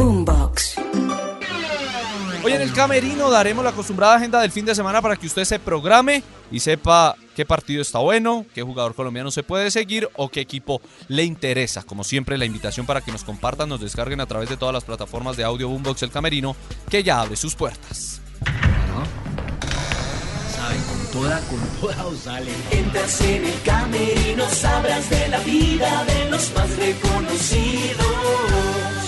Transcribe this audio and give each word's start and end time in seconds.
Boombox. 0.00 0.76
Hoy 2.42 2.52
en 2.52 2.62
el 2.62 2.72
camerino 2.72 3.28
daremos 3.28 3.62
la 3.62 3.68
acostumbrada 3.68 4.14
agenda 4.14 4.40
del 4.40 4.50
fin 4.50 4.64
de 4.64 4.74
semana 4.74 5.02
para 5.02 5.14
que 5.14 5.26
usted 5.26 5.44
se 5.44 5.58
programe 5.58 6.22
y 6.50 6.60
sepa 6.60 7.16
qué 7.36 7.44
partido 7.44 7.82
está 7.82 7.98
bueno, 7.98 8.46
qué 8.54 8.62
jugador 8.62 8.94
colombiano 8.94 9.30
se 9.30 9.42
puede 9.42 9.70
seguir 9.70 10.08
o 10.16 10.30
qué 10.30 10.40
equipo 10.40 10.80
le 11.08 11.24
interesa. 11.24 11.82
Como 11.82 12.02
siempre, 12.02 12.38
la 12.38 12.46
invitación 12.46 12.86
para 12.86 13.02
que 13.02 13.12
nos 13.12 13.24
compartan, 13.24 13.68
nos 13.68 13.82
descarguen 13.82 14.22
a 14.22 14.26
través 14.26 14.48
de 14.48 14.56
todas 14.56 14.72
las 14.72 14.84
plataformas 14.84 15.36
de 15.36 15.44
audio 15.44 15.68
Boombox 15.68 16.02
El 16.02 16.10
Camerino, 16.10 16.56
que 16.88 17.02
ya 17.02 17.20
abre 17.20 17.36
sus 17.36 17.54
puertas. 17.54 18.22
Saben, 20.56 20.82
con 20.82 21.06
toda, 21.12 21.40
con 21.40 21.60
toda 21.78 22.06
os 22.06 22.20
sale. 22.20 22.52
Entras 22.70 23.20
en 23.20 23.44
el 23.44 23.62
camerino, 23.62 24.48
sabrás 24.48 25.10
de 25.10 25.28
la 25.28 25.40
vida 25.40 26.04
de 26.06 26.30
los 26.30 26.54
más 26.54 26.74
reconocidos. 26.78 28.99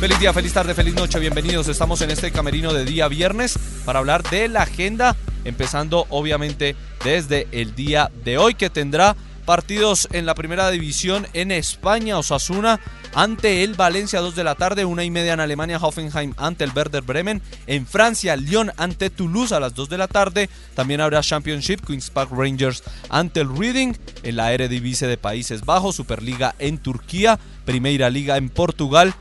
Feliz 0.00 0.18
día, 0.18 0.32
feliz 0.32 0.54
tarde, 0.54 0.74
feliz 0.74 0.94
noche, 0.94 1.18
bienvenidos. 1.18 1.68
Estamos 1.68 2.00
en 2.00 2.10
este 2.10 2.32
camerino 2.32 2.72
de 2.72 2.86
día 2.86 3.06
viernes 3.06 3.58
para 3.84 3.98
hablar 3.98 4.22
de 4.30 4.48
la 4.48 4.62
agenda, 4.62 5.14
empezando 5.44 6.06
obviamente 6.08 6.74
desde 7.04 7.46
el 7.52 7.74
día 7.74 8.10
de 8.24 8.38
hoy 8.38 8.54
que 8.54 8.70
tendrá 8.70 9.14
partidos 9.44 10.08
en 10.12 10.24
la 10.24 10.34
primera 10.34 10.70
división 10.70 11.26
en 11.34 11.50
España, 11.50 12.16
Osasuna 12.16 12.80
ante 13.12 13.62
el 13.62 13.74
Valencia 13.74 14.20
2 14.20 14.34
de 14.34 14.44
la 14.44 14.54
tarde, 14.54 14.86
una 14.86 15.04
y 15.04 15.10
media 15.10 15.34
en 15.34 15.40
Alemania, 15.40 15.76
Hoffenheim 15.76 16.32
ante 16.38 16.64
el 16.64 16.72
Werder 16.74 17.02
Bremen, 17.02 17.42
en 17.66 17.86
Francia, 17.86 18.36
Lyon 18.36 18.72
ante 18.78 19.10
Toulouse 19.10 19.54
a 19.54 19.60
las 19.60 19.74
2 19.74 19.90
de 19.90 19.98
la 19.98 20.08
tarde, 20.08 20.48
también 20.74 21.02
habrá 21.02 21.20
Championship, 21.20 21.84
Queen's 21.84 22.08
Park 22.08 22.30
Rangers 22.32 22.84
ante 23.10 23.40
el 23.40 23.54
Reading, 23.54 23.92
en 24.22 24.36
la 24.36 24.50
Eredivisie 24.54 25.08
de 25.08 25.18
Países 25.18 25.66
Bajos, 25.66 25.96
Superliga 25.96 26.54
en 26.58 26.78
Turquía, 26.78 27.38
Primera 27.66 28.08
Liga 28.08 28.38
en 28.38 28.48
Portugal, 28.48 29.14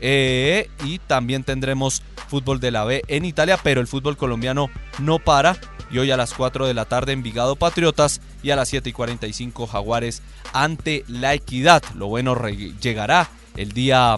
eh, 0.00 0.68
y 0.84 0.98
también 0.98 1.44
tendremos 1.44 2.02
fútbol 2.28 2.60
de 2.60 2.70
la 2.70 2.84
B 2.84 3.02
en 3.08 3.24
Italia, 3.24 3.58
pero 3.62 3.80
el 3.80 3.86
fútbol 3.86 4.16
colombiano 4.16 4.70
no 4.98 5.18
para. 5.18 5.56
Y 5.90 5.98
hoy 5.98 6.10
a 6.10 6.16
las 6.16 6.34
4 6.34 6.66
de 6.66 6.74
la 6.74 6.86
tarde 6.86 7.12
Envigado 7.12 7.56
Patriotas 7.56 8.20
y 8.42 8.50
a 8.50 8.56
las 8.56 8.68
7 8.68 8.88
y 8.88 8.92
45 8.92 9.66
Jaguares 9.66 10.22
ante 10.52 11.04
la 11.06 11.34
Equidad. 11.34 11.82
Lo 11.94 12.06
bueno 12.08 12.36
llegará 12.80 13.28
el 13.56 13.72
día 13.72 14.16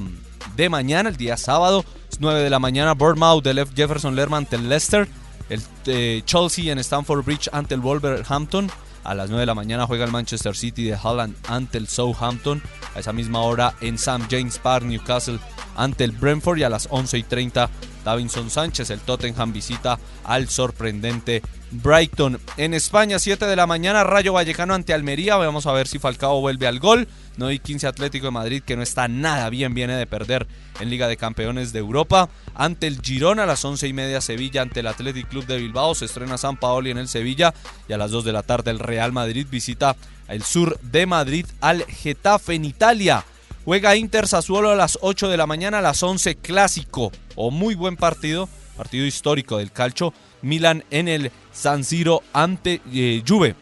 de 0.57 0.69
mañana, 0.69 1.11
el 1.11 1.17
día 1.17 1.37
sábado, 1.37 1.85
9 2.19 2.41
de 2.41 2.51
la 2.51 2.59
mañana, 2.59 2.95
Bournemouth 2.95 3.45
de 3.45 3.67
Jefferson 3.75 4.17
Lerman 4.17 4.45
ante 4.45 4.59
Leicester. 4.59 5.09
El 5.49 5.63
eh, 5.87 6.23
Chelsea 6.25 6.73
en 6.73 6.79
Stamford 6.79 7.25
Bridge 7.25 7.49
ante 7.53 7.75
el 7.75 7.81
Wolverhampton. 7.81 8.71
A 9.07 9.15
las 9.15 9.31
9 9.31 9.43
de 9.43 9.47
la 9.47 9.55
mañana 9.55 9.87
juega 9.87 10.05
el 10.05 10.11
Manchester 10.11 10.57
City 10.57 10.83
de 10.83 10.99
Holland 11.01 11.37
ante 11.49 11.79
el 11.79 11.87
Southampton. 11.87 12.61
A 12.97 12.99
esa 12.99 13.13
misma 13.13 13.41
hora 13.41 13.75
en 13.81 13.95
St. 13.95 14.25
James 14.29 14.59
Park, 14.59 14.85
Newcastle 14.85 15.39
ante 15.77 16.03
el 16.03 16.11
Brentford. 16.11 16.59
Y 16.59 16.65
a 16.65 16.69
las 16.69 16.89
11 16.91 17.19
y 17.19 17.23
30 17.23 17.71
Davinson 18.05 18.51
Sánchez, 18.51 18.91
el 18.91 18.99
Tottenham 18.99 19.53
visita 19.53 20.01
al 20.25 20.49
sorprendente 20.49 21.41
Brighton. 21.71 22.39
En 22.57 22.75
España, 22.75 23.19
7 23.19 23.47
de 23.47 23.57
la 23.57 23.67
mañana, 23.67 24.05
Rayo 24.05 24.33
Vallecano 24.33 24.75
ante 24.75 24.95
Almería. 24.95 25.37
Vamos 25.37 25.67
a 25.67 25.73
ver 25.73 25.89
si 25.89 25.99
Falcao 25.99 26.41
vuelve 26.41 26.67
al 26.67 26.79
gol. 26.79 27.09
No 27.37 27.47
hay 27.47 27.59
15 27.59 27.87
Atlético 27.87 28.27
de 28.27 28.31
Madrid, 28.31 28.63
que 28.65 28.77
no 28.77 28.83
está 28.83 29.09
nada 29.09 29.51
bien, 29.51 29.75
viene 29.75 29.95
de 29.97 30.07
perder 30.07 30.47
en 30.81 30.91
Liga 30.91 31.09
de 31.09 31.17
Campeones 31.17 31.73
de 31.73 31.81
Europa. 31.81 32.31
Ante 32.55 32.87
el 32.87 33.01
Girona 33.01 33.43
a 33.43 33.47
las 33.47 33.65
11 33.65 33.89
y 33.89 33.93
media, 33.93 34.21
Sevilla 34.21 34.63
ante 34.63 34.81
el 34.81 34.87
Athletic 34.87 35.29
Club 35.29 35.47
de 35.47 35.59
Bilbao. 35.59 35.95
Se 35.95 36.07
estrena 36.07 36.39
San 36.39 36.57
Paoli 36.57 36.91
en 36.91 36.99
el 36.99 37.09
Sevilla. 37.09 37.53
Y 37.89 37.93
a 37.93 37.99
las 37.99 38.11
2 38.11 38.25
de 38.25 38.33
la 38.33 38.43
tarde, 38.43 38.71
el 38.71 38.79
Real 38.79 39.13
Madrid 39.13 39.47
visita 39.51 39.97
el 40.29 40.43
sur 40.43 40.79
de 40.81 41.07
Madrid 41.07 41.47
al 41.61 41.85
Getafe 41.85 42.55
en 42.55 42.65
Italia. 42.65 43.25
Juega 43.65 43.97
Inter 43.97 44.29
Sassuolo 44.29 44.71
a 44.71 44.77
las 44.77 44.99
8 45.03 45.29
de 45.29 45.37
la 45.37 45.47
mañana, 45.47 45.79
a 45.79 45.83
las 45.83 46.03
11 46.03 46.37
clásico 46.37 47.11
o 47.35 47.51
muy 47.51 47.75
buen 47.75 47.97
partido, 47.97 48.49
partido 48.77 49.07
histórico 49.07 49.59
del 49.59 49.73
calcio. 49.73 50.13
Milan 50.43 50.85
en 50.91 51.09
el 51.09 51.33
San 51.53 51.85
Siro 51.85 52.23
ante 52.33 52.81
eh, 52.93 53.23
Juve 53.27 53.57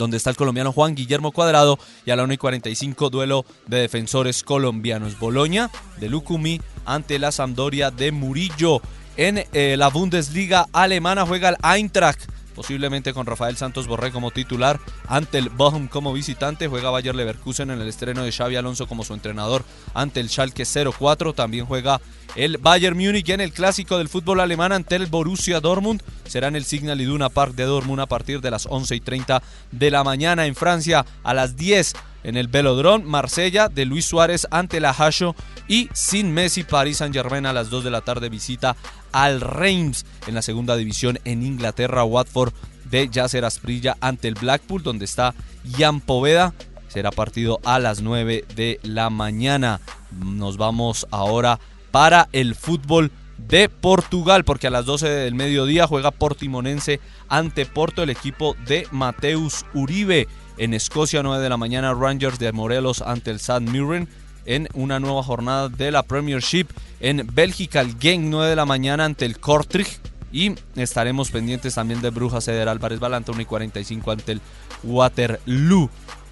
donde 0.00 0.16
está 0.16 0.30
el 0.30 0.36
colombiano 0.36 0.72
Juan 0.72 0.94
Guillermo 0.94 1.30
Cuadrado 1.30 1.78
y 2.06 2.10
a 2.10 2.16
la 2.16 2.24
1 2.24 2.32
y 2.32 2.38
45 2.38 3.10
duelo 3.10 3.44
de 3.66 3.82
defensores 3.82 4.42
colombianos. 4.42 5.18
Boloña 5.18 5.70
de 5.98 6.08
Lucumi 6.08 6.58
ante 6.86 7.18
la 7.18 7.30
Sampdoria 7.30 7.90
de 7.90 8.10
Murillo. 8.10 8.80
En 9.18 9.44
eh, 9.52 9.76
la 9.76 9.88
Bundesliga 9.88 10.66
alemana 10.72 11.26
juega 11.26 11.50
el 11.50 11.56
Eintracht 11.62 12.30
posiblemente 12.60 13.14
con 13.14 13.24
Rafael 13.24 13.56
Santos 13.56 13.86
Borré 13.86 14.12
como 14.12 14.32
titular, 14.32 14.78
ante 15.08 15.38
el 15.38 15.48
Bochum 15.48 15.88
como 15.88 16.12
visitante, 16.12 16.68
juega 16.68 16.90
Bayer 16.90 17.14
Leverkusen 17.14 17.70
en 17.70 17.80
el 17.80 17.88
estreno 17.88 18.22
de 18.22 18.32
Xavi 18.32 18.56
Alonso 18.56 18.86
como 18.86 19.02
su 19.02 19.14
entrenador, 19.14 19.64
ante 19.94 20.20
el 20.20 20.28
Schalke 20.28 20.66
04, 20.66 21.32
también 21.32 21.64
juega 21.64 22.02
el 22.36 22.58
Bayern 22.58 22.98
Múnich 22.98 23.30
en 23.30 23.40
el 23.40 23.54
clásico 23.54 23.96
del 23.96 24.10
fútbol 24.10 24.40
alemán 24.40 24.72
ante 24.72 24.96
el 24.96 25.06
Borussia 25.06 25.60
Dortmund, 25.60 26.02
será 26.26 26.48
en 26.48 26.56
el 26.56 26.66
Signal 26.66 27.00
Iduna 27.00 27.30
Park 27.30 27.54
de 27.54 27.64
Dortmund 27.64 28.02
a 28.02 28.06
partir 28.06 28.42
de 28.42 28.50
las 28.50 28.66
11 28.66 28.94
y 28.94 29.00
30 29.00 29.42
de 29.70 29.90
la 29.90 30.04
mañana 30.04 30.44
en 30.44 30.54
Francia, 30.54 31.06
a 31.22 31.32
las 31.32 31.56
10 31.56 31.94
en 32.24 32.36
el 32.36 32.48
Velodrome, 32.48 33.06
Marsella 33.06 33.70
de 33.70 33.86
Luis 33.86 34.04
Suárez 34.04 34.46
ante 34.50 34.80
la 34.80 34.92
Hasho 34.92 35.34
y 35.70 35.88
sin 35.92 36.34
Messi, 36.34 36.64
París 36.64 36.96
Saint 36.96 37.14
Germain 37.14 37.46
a 37.46 37.52
las 37.52 37.70
2 37.70 37.84
de 37.84 37.92
la 37.92 38.00
tarde 38.00 38.28
visita 38.28 38.76
al 39.12 39.40
Reims 39.40 40.04
en 40.26 40.34
la 40.34 40.42
segunda 40.42 40.74
división 40.74 41.20
en 41.24 41.44
Inglaterra, 41.44 42.02
Watford 42.02 42.52
de 42.86 43.08
Yasser 43.08 43.44
Asprilla 43.44 43.96
ante 44.00 44.26
el 44.26 44.34
Blackpool, 44.34 44.82
donde 44.82 45.04
está 45.04 45.32
Jan 45.78 46.00
Poveda. 46.00 46.54
Será 46.88 47.12
partido 47.12 47.60
a 47.64 47.78
las 47.78 48.02
9 48.02 48.46
de 48.56 48.80
la 48.82 49.10
mañana. 49.10 49.80
Nos 50.10 50.56
vamos 50.56 51.06
ahora 51.12 51.60
para 51.92 52.28
el 52.32 52.56
fútbol 52.56 53.12
de 53.38 53.68
Portugal, 53.68 54.42
porque 54.42 54.66
a 54.66 54.70
las 54.70 54.86
12 54.86 55.08
del 55.08 55.36
mediodía 55.36 55.86
juega 55.86 56.10
Portimonense 56.10 56.98
ante 57.28 57.64
Porto, 57.64 58.02
el 58.02 58.10
equipo 58.10 58.56
de 58.66 58.88
Mateus 58.90 59.64
Uribe. 59.72 60.26
En 60.58 60.74
Escocia, 60.74 61.22
9 61.22 61.40
de 61.40 61.48
la 61.48 61.56
mañana, 61.56 61.94
Rangers 61.94 62.40
de 62.40 62.50
Morelos 62.50 63.02
ante 63.02 63.30
el 63.30 63.36
St. 63.36 63.60
Mirren 63.60 64.08
en 64.44 64.68
una 64.74 65.00
nueva 65.00 65.22
jornada 65.22 65.68
de 65.68 65.90
la 65.90 66.02
Premiership. 66.02 66.66
En 67.00 67.28
Bélgica, 67.32 67.80
el 67.80 67.98
Genk 67.98 68.24
9 68.26 68.50
de 68.50 68.56
la 68.56 68.66
mañana 68.66 69.04
ante 69.04 69.24
el 69.24 69.38
Kortrijk. 69.38 69.88
Y 70.32 70.54
estaremos 70.76 71.30
pendientes 71.30 71.74
también 71.74 72.00
de 72.00 72.10
Brujas 72.10 72.44
Ceder 72.44 72.68
Álvarez 72.68 73.00
Balanta 73.00 73.32
1 73.32 73.40
y 73.40 73.44
45 73.44 74.10
ante 74.12 74.32
el 74.32 74.40
Waterloo. 74.84 75.90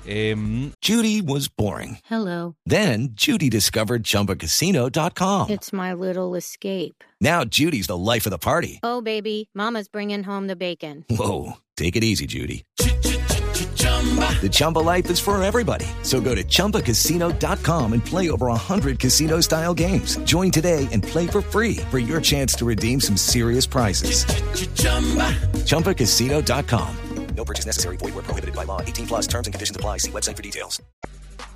Um, 0.09 0.73
Judy 0.81 1.21
was 1.21 1.49
boring. 1.49 1.99
Hello. 2.09 2.55
Then 2.65 3.11
Judy 3.13 3.51
discovered 3.51 4.05
chumbacasino.com. 4.05 5.51
It's 5.51 5.73
my 5.73 5.93
little 5.93 6.35
escape. 6.35 7.05
Now 7.21 7.45
Judy's 7.45 7.89
the 7.89 7.97
life 7.97 8.25
of 8.25 8.31
the 8.31 8.39
party. 8.39 8.81
Oh, 8.83 9.03
baby, 9.03 9.51
Mama's 9.55 9.89
bringing 9.89 10.23
home 10.23 10.47
the 10.47 10.57
bacon. 10.57 11.05
Whoa. 11.11 11.59
Take 11.77 11.95
it 11.95 12.03
easy, 12.05 12.27
Judy. 12.27 12.65
The 13.99 14.49
Chumba 14.49 14.79
life 14.79 15.11
is 15.11 15.19
for 15.19 15.43
everybody. 15.43 15.87
So 16.03 16.21
go 16.21 16.35
to 16.35 16.45
ChumbaCasino.com 16.45 17.93
and 17.93 18.05
play 18.05 18.31
over 18.31 18.47
100 18.47 19.01
casino 19.01 19.41
style 19.41 19.75
games. 19.75 20.17
Join 20.25 20.51
today 20.51 20.87
and 20.93 21.03
play 21.03 21.27
for 21.27 21.43
free 21.43 21.79
for 21.91 21.99
your 21.99 22.21
chance 22.21 22.55
to 22.55 22.65
redeem 22.65 23.01
some 23.01 23.17
serious 23.17 23.67
prizes. 23.67 24.25
ChumbaCasino.com. 25.67 26.97
No 27.37 27.45
purchase 27.45 27.67
necessary. 27.67 27.97
Void 27.97 28.15
where 28.15 28.25
prohibited 28.25 28.55
by 28.55 28.65
law. 28.65 28.81
18 28.83 29.07
plus 29.07 29.27
terms 29.27 29.47
and 29.47 29.55
conditions 29.55 29.77
apply. 29.77 29.99
See 29.99 30.11
website 30.11 30.37
for 30.37 30.43
details. 30.43 30.83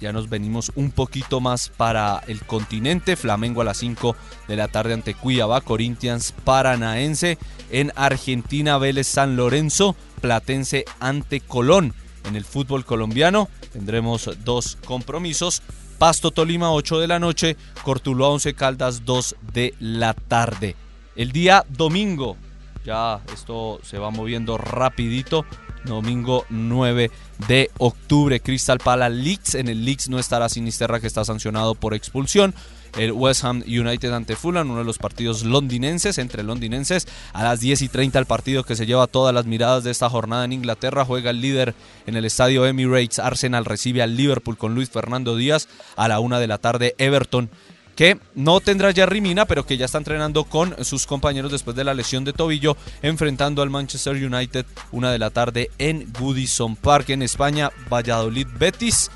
Ya 0.00 0.12
nos 0.12 0.28
venimos 0.28 0.72
un 0.74 0.90
poquito 0.90 1.40
más 1.40 1.68
para 1.68 2.22
el 2.26 2.40
continente. 2.44 3.14
Flamengo 3.14 3.60
a 3.60 3.64
las 3.64 3.76
5 3.78 4.16
de 4.48 4.56
la 4.56 4.66
tarde 4.66 4.94
ante 4.94 5.14
Cuiabá. 5.14 5.60
Corinthians 5.60 6.34
Paranaense. 6.44 7.38
En 7.70 7.92
Argentina, 7.94 8.78
Vélez 8.78 9.06
San 9.06 9.36
Lorenzo. 9.36 9.94
Platense 10.20 10.84
ante 10.98 11.40
Colón 11.40 11.94
en 12.24 12.36
el 12.36 12.44
fútbol 12.44 12.84
colombiano. 12.84 13.48
Tendremos 13.72 14.30
dos 14.44 14.78
compromisos. 14.84 15.62
Pasto 15.98 16.32
Tolima 16.32 16.72
8 16.72 16.98
de 16.98 17.06
la 17.06 17.20
noche, 17.20 17.56
Cortuluá 17.84 18.28
11 18.30 18.54
Caldas 18.54 19.04
2 19.04 19.36
de 19.52 19.74
la 19.78 20.14
tarde. 20.14 20.74
El 21.14 21.30
día 21.30 21.64
domingo, 21.68 22.36
ya 22.84 23.20
esto 23.32 23.78
se 23.84 23.98
va 23.98 24.10
moviendo 24.10 24.58
rapidito. 24.58 25.44
domingo 25.84 26.44
9 26.48 27.10
de 27.46 27.70
octubre. 27.78 28.40
Crystal 28.40 28.78
Palace 28.78 29.14
Leeds. 29.14 29.54
En 29.54 29.68
el 29.68 29.84
Leeds 29.84 30.08
no 30.08 30.18
estará 30.18 30.48
Sinisterra 30.48 30.98
que 30.98 31.06
está 31.06 31.24
sancionado 31.24 31.74
por 31.76 31.94
expulsión. 31.94 32.54
El 32.96 33.12
West 33.12 33.44
Ham 33.44 33.62
United 33.66 34.12
ante 34.12 34.36
Fulham, 34.36 34.70
uno 34.70 34.80
de 34.80 34.84
los 34.84 34.98
partidos 34.98 35.44
londinenses, 35.44 36.18
entre 36.18 36.42
londinenses. 36.42 37.08
A 37.32 37.42
las 37.42 37.60
10 37.60 37.82
y 37.82 37.88
30 37.88 38.18
el 38.18 38.26
partido 38.26 38.64
que 38.64 38.76
se 38.76 38.86
lleva 38.86 39.06
todas 39.06 39.34
las 39.34 39.46
miradas 39.46 39.84
de 39.84 39.90
esta 39.90 40.10
jornada 40.10 40.44
en 40.44 40.52
Inglaterra. 40.52 41.04
Juega 41.04 41.30
el 41.30 41.40
líder 41.40 41.74
en 42.06 42.16
el 42.16 42.24
estadio 42.24 42.66
Emirates. 42.66 43.18
Arsenal 43.18 43.64
recibe 43.64 44.02
al 44.02 44.16
Liverpool 44.16 44.58
con 44.58 44.74
Luis 44.74 44.90
Fernando 44.90 45.36
Díaz. 45.36 45.68
A 45.96 46.08
la 46.08 46.20
una 46.20 46.38
de 46.38 46.46
la 46.46 46.58
tarde 46.58 46.94
Everton 46.98 47.50
que 47.96 48.18
no 48.34 48.60
tendrá 48.60 48.90
ya 48.90 49.06
Rimina, 49.06 49.44
pero 49.44 49.66
que 49.66 49.76
ya 49.76 49.84
está 49.84 49.98
entrenando 49.98 50.44
con 50.44 50.82
sus 50.84 51.06
compañeros 51.06 51.52
después 51.52 51.76
de 51.76 51.84
la 51.84 51.94
lesión 51.94 52.24
de 52.24 52.32
tobillo, 52.32 52.76
enfrentando 53.02 53.62
al 53.62 53.70
Manchester 53.70 54.14
United 54.14 54.66
una 54.92 55.12
de 55.12 55.18
la 55.18 55.30
tarde 55.30 55.70
en 55.78 56.10
Goodison 56.18 56.76
Park 56.76 57.10
en 57.10 57.22
España, 57.22 57.70
Valladolid 57.90 58.46
Betis. 58.58 59.10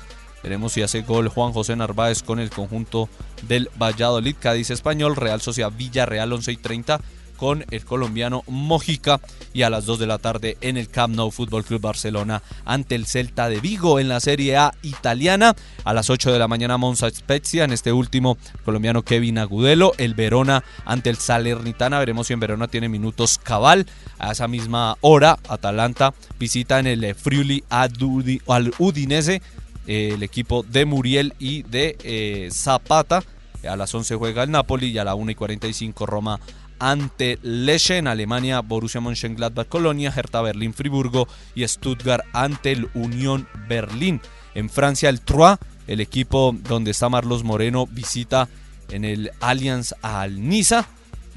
Veremos 0.47 0.71
si 0.71 0.81
hace 0.81 1.01
gol 1.01 1.27
Juan 1.27 1.51
José 1.51 1.75
Narváez 1.75 2.23
con 2.23 2.39
el 2.39 2.49
conjunto 2.49 3.09
del 3.49 3.69
Valladolid, 3.77 4.33
Cádiz 4.39 4.69
Español, 4.69 5.17
Real 5.17 5.41
Sociedad 5.41 5.73
Villarreal 5.75 6.31
11 6.31 6.53
y 6.53 6.55
30 6.55 7.01
con 7.35 7.65
el 7.69 7.83
colombiano 7.83 8.45
Mojica 8.47 9.19
y 9.53 9.63
a 9.63 9.69
las 9.69 9.85
2 9.85 9.99
de 9.99 10.07
la 10.07 10.19
tarde 10.19 10.57
en 10.61 10.77
el 10.77 10.87
Camp 10.87 11.13
Nou 11.17 11.31
Fútbol 11.31 11.65
Club 11.65 11.81
Barcelona 11.81 12.41
ante 12.63 12.95
el 12.95 13.05
Celta 13.05 13.49
de 13.49 13.59
Vigo 13.59 13.99
en 13.99 14.07
la 14.07 14.21
Serie 14.21 14.55
A 14.55 14.73
italiana. 14.83 15.53
A 15.83 15.93
las 15.93 16.09
8 16.09 16.31
de 16.31 16.39
la 16.39 16.47
mañana 16.47 16.77
Monza 16.77 17.09
Spezia 17.09 17.65
en 17.65 17.73
este 17.73 17.91
último 17.91 18.37
colombiano 18.63 19.03
Kevin 19.03 19.39
Agudelo, 19.39 19.91
el 19.97 20.13
Verona 20.13 20.63
ante 20.85 21.09
el 21.09 21.17
Salernitana. 21.17 21.99
Veremos 21.99 22.27
si 22.27 22.33
en 22.33 22.39
Verona 22.39 22.69
tiene 22.69 22.87
minutos 22.87 23.37
cabal. 23.37 23.85
A 24.17 24.31
esa 24.31 24.47
misma 24.47 24.97
hora 25.01 25.37
Atalanta 25.49 26.13
visita 26.39 26.79
en 26.79 26.87
el 26.87 27.15
Friuli 27.15 27.65
al 27.67 27.91
Udinese 28.79 29.41
el 29.87 30.21
equipo 30.21 30.63
de 30.63 30.85
Muriel 30.85 31.33
y 31.39 31.63
de 31.63 31.97
eh, 32.03 32.49
Zapata. 32.51 33.23
A 33.67 33.75
las 33.75 33.93
11 33.93 34.15
juega 34.15 34.43
el 34.43 34.51
Napoli 34.51 34.87
y 34.87 34.97
a 34.97 35.03
la 35.03 35.15
1 35.15 35.31
y 35.31 35.35
45 35.35 36.05
Roma 36.05 36.39
ante 36.79 37.39
Lecce 37.41 37.97
en 37.97 38.07
Alemania, 38.07 38.61
Borussia 38.61 39.01
Mönchengladbach, 39.01 39.67
Colonia, 39.67 40.13
Hertha 40.15 40.41
Berlín, 40.41 40.73
Friburgo 40.73 41.27
y 41.55 41.67
Stuttgart 41.67 42.23
ante 42.33 42.71
el 42.71 42.89
Unión 42.93 43.47
Berlín. 43.67 44.21
En 44.53 44.69
Francia, 44.69 45.09
el 45.09 45.21
Troyes, 45.21 45.57
el 45.87 46.01
equipo 46.01 46.55
donde 46.67 46.91
está 46.91 47.09
Marlos 47.09 47.43
Moreno, 47.43 47.87
visita 47.87 48.47
en 48.89 49.05
el 49.05 49.31
Allianz 49.39 49.93
al 50.01 50.47
Niza, 50.47 50.87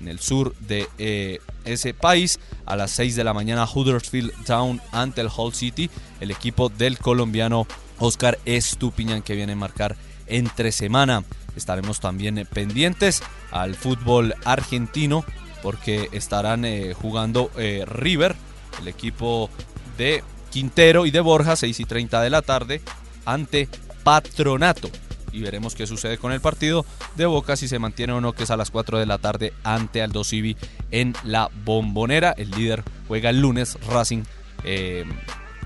en 0.00 0.08
el 0.08 0.19
sur 0.19 0.55
de 0.61 0.88
eh, 0.99 1.41
ese 1.64 1.94
país. 1.94 2.41
A 2.67 2.75
las 2.75 2.91
6 2.93 3.14
de 3.17 3.25
la 3.25 3.35
mañana, 3.35 3.69
Huddersfield 3.73 4.32
Town 4.44 4.81
ante 4.91 5.20
el 5.20 5.29
Hull 5.35 5.55
City, 5.55 5.91
el 6.20 6.31
equipo 6.31 6.69
del 6.69 6.99
colombiano 6.99 7.67
Oscar 7.99 8.38
Estupiñán 8.44 9.23
que 9.23 9.37
viene 9.37 9.52
a 9.52 9.56
marcar 9.56 9.97
entre 10.26 10.73
semana. 10.73 11.25
Estaremos 11.55 12.00
también 12.00 12.38
eh, 12.38 12.47
pendientes 12.47 13.23
al 13.50 13.75
fútbol 13.75 14.35
argentino 14.44 15.25
porque 15.62 16.08
estarán 16.12 16.64
eh, 16.64 16.94
jugando 16.94 17.50
River, 17.55 18.35
el 18.81 18.88
equipo 18.88 19.50
de 19.99 20.25
Quintero 20.50 21.05
y 21.05 21.11
de 21.11 21.20
Borja, 21.20 21.55
6 21.55 21.79
y 21.81 21.85
30 21.85 22.23
de 22.23 22.31
la 22.31 22.41
tarde, 22.41 22.81
ante 23.26 23.69
Patronato. 24.03 24.91
Y 25.32 25.43
veremos 25.43 25.75
qué 25.75 25.87
sucede 25.87 26.19
con 26.19 26.32
el 26.32 26.41
partido 26.41 26.85
de 27.17 27.27
Boca, 27.27 27.56
si 27.56 27.69
se 27.69 27.79
mantiene 27.79 28.12
o 28.12 28.21
no, 28.21 28.32
que 28.32 28.44
es 28.44 28.50
a 28.50 28.56
las 28.56 28.71
4 28.71 28.99
de 28.99 29.06
la 29.06 29.19
tarde 29.19 29.53
ante 29.65 30.03
Aldo 30.03 30.25
Civi 30.25 30.56
en 30.91 31.15
la 31.25 31.50
Bombonera. 31.65 32.32
El 32.37 32.50
líder 32.50 32.82
juega 33.09 33.31
el 33.31 33.41
lunes, 33.41 33.79
Racing 33.88 34.23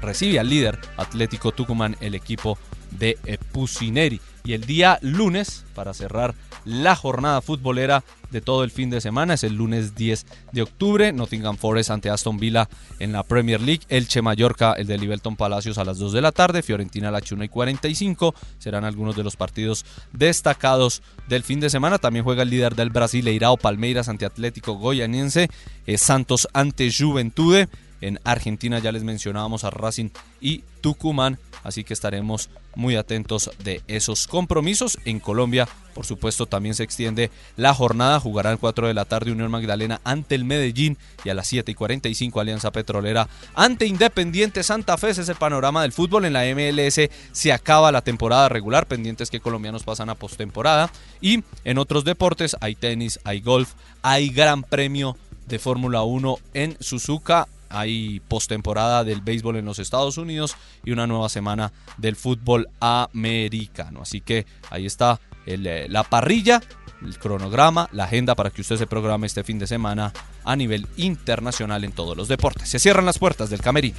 recibe 0.01 0.39
al 0.39 0.49
líder 0.49 0.79
Atlético 0.97 1.53
Tucumán, 1.53 1.97
el 2.01 2.15
equipo 2.15 2.59
de 2.99 3.19
Pusineri. 3.53 4.21
Y 4.47 4.53
el 4.53 4.67
día 4.67 4.99
lunes, 5.01 5.65
para 5.75 5.95
cerrar 5.95 6.35
la 6.67 6.97
jornada 6.97 7.41
futbolera 7.41 8.05
de 8.31 8.41
todo 8.41 8.65
el 8.65 8.71
fin 8.71 8.91
de 8.91 9.01
semana, 9.01 9.35
es 9.35 9.45
el 9.45 9.55
lunes 9.55 9.95
10 9.95 10.27
de 10.53 10.63
octubre, 10.63 11.13
Nottingham 11.13 11.57
Forest 11.57 11.91
ante 11.91 12.11
Aston 12.11 12.37
Villa 12.37 12.69
en 12.99 13.13
la 13.13 13.23
Premier 13.23 13.61
League, 13.61 13.85
Elche 13.89 14.23
Mallorca, 14.23 14.73
el 14.73 14.87
de 14.87 14.99
Livelton 14.99 15.37
Palacios 15.37 15.79
a 15.79 15.85
las 15.85 15.99
2 15.99 16.13
de 16.13 16.21
la 16.21 16.33
tarde, 16.33 16.63
Fiorentina 16.63 17.09
a 17.09 17.13
las 17.13 17.31
1 17.31 17.45
y 17.45 17.49
45, 17.49 18.35
serán 18.59 18.85
algunos 18.85 19.17
de 19.17 19.25
los 19.25 19.37
partidos 19.37 19.87
destacados 20.13 21.03
del 21.29 21.43
fin 21.43 21.61
de 21.61 21.71
semana. 21.71 21.99
También 21.99 22.25
juega 22.25 22.43
el 22.43 22.51
líder 22.51 22.75
del 22.75 22.91
Brasil, 22.91 23.27
Eirao 23.27 23.57
Palmeiras 23.57 24.09
ante 24.09 24.27
Atlético 24.27 24.75
Goianiense, 24.75 25.49
eh, 25.87 25.97
Santos 25.97 26.49
ante 26.53 26.91
Juventude, 26.93 27.69
en 28.01 28.21
Argentina 28.25 28.79
ya 28.79 28.93
les 28.93 29.05
mencionábamos 29.05 29.65
a 29.65 29.71
Racing 29.71 30.11
y 30.41 30.63
Tucumán, 30.81 31.39
así 31.63 31.85
que 31.85 31.95
estaremos 31.95 32.51
muy 32.77 32.97
atentos 32.97 33.51
de 33.63 33.83
esos 33.87 34.27
compromisos. 34.27 34.99
En 35.05 35.21
Colombia, 35.21 35.69
por 35.95 36.05
supuesto, 36.05 36.47
también 36.47 36.75
se 36.75 36.83
extiende 36.83 37.31
la 37.57 37.73
jornada. 37.75 38.21
Jugarán 38.21 38.59
4 38.59 38.89
de 38.89 38.95
la 38.95 39.05
tarde 39.05 39.33
Unión 39.33 39.51
Magdalena 39.51 40.01
ante 40.05 40.35
el 40.35 40.45
Medellín 40.45 40.99
y 41.25 41.31
a 41.31 41.35
las 41.35 41.47
7 41.49 41.73
y 41.73 41.75
45 41.75 42.41
Alianza 42.41 42.73
Petrolera 42.73 43.29
ante 43.55 43.87
Independiente 43.87 44.63
Santa 44.63 44.99
Fe. 44.99 45.11
Ese 45.11 45.23
es 45.23 45.29
el 45.29 45.37
panorama 45.37 45.83
del 45.83 45.93
fútbol. 45.93 46.25
En 46.25 46.33
la 46.33 46.45
MLS 46.55 47.01
se 47.33 47.53
acaba 47.53 47.93
la 47.93 48.03
temporada 48.03 48.49
regular, 48.49 48.87
pendientes 48.87 49.31
que 49.31 49.41
colombianos 49.41 49.85
pasan 49.85 50.11
a 50.11 50.15
postemporada. 50.15 50.91
Y 51.21 51.43
en 51.65 51.79
otros 51.79 52.05
deportes 52.05 52.57
hay 52.61 52.75
tenis, 52.75 53.21
hay 53.25 53.41
golf, 53.41 53.73
hay 54.03 54.29
gran 54.31 54.63
premio 54.63 55.17
de 55.47 55.59
Fórmula 55.59 56.03
1 56.03 56.39
en 56.55 56.77
Suzuka 56.81 57.49
hay 57.75 58.21
postemporada 58.21 59.05
del 59.05 59.21
béisbol 59.21 59.57
en 59.57 59.65
los 59.65 59.79
Estados 59.79 60.17
Unidos 60.17 60.57
y 60.85 60.93
una 60.93 61.07
nueva 61.07 61.29
semana 61.29 61.73
del 61.99 62.17
fútbol 62.17 62.69
americano. 62.81 64.03
Así 64.03 64.21
que 64.21 64.47
ahí 64.71 64.87
está 64.87 65.21
eh, 65.47 65.87
la 65.89 66.05
parrilla, 66.05 66.63
el 67.03 67.19
cronograma, 67.19 67.89
la 67.93 68.05
agenda 68.05 68.35
para 68.35 68.51
que 68.51 68.63
usted 68.63 68.77
se 68.77 68.87
programe 68.87 69.27
este 69.27 69.45
fin 69.45 69.59
de 69.59 69.67
semana 69.67 70.13
a 70.45 70.57
nivel 70.57 70.87
internacional 70.97 71.85
en 71.85 71.93
todos 71.93 72.17
los 72.17 72.29
deportes. 72.29 72.69
Se 72.69 72.79
cierran 72.79 73.05
las 73.05 73.19
puertas 73.19 73.51
del 73.51 73.61
camerino. 73.61 73.99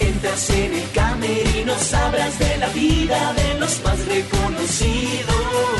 En 0.00 1.24
el 1.24 1.78
sabrás 1.78 2.38
de 2.38 2.56
la 2.58 2.68
vida 2.68 3.32
de 3.34 3.60
los 3.60 3.82
más 3.82 3.98
reconocidos. 4.06 5.79